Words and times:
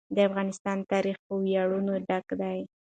د 0.15 0.17
افغانستان 0.29 0.77
تاریخ 0.91 1.17
په 1.25 1.33
ویاړونو 1.43 1.93
ډک 2.07 2.27
دی. 2.41 2.59